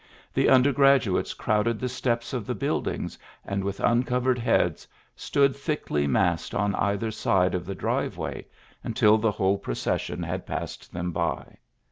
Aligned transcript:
The 0.33 0.49
undergraduates 0.49 1.35
crowded 1.35 1.79
the 1.79 1.87
steps 1.87 2.33
of 2.33 2.47
the 2.47 2.55
buildings 2.55 3.19
and 3.45 3.63
with 3.63 3.79
uncovered 3.79 4.39
heads 4.39 4.87
stood 5.15 5.55
thickly 5.55 6.07
massed 6.07 6.55
on 6.55 6.73
either 6.73 7.11
side 7.11 7.53
of 7.53 7.67
the 7.67 7.75
driveway 7.75 8.47
until 8.83 9.19
the 9.19 9.29
whole 9.29 9.59
procession 9.59 10.23
had 10.23 10.47
passed 10.47 10.91
them 10.91 11.11
by. 11.11 11.57